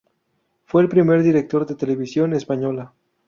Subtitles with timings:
[0.65, 2.91] Fue el primer director de Televisión Española.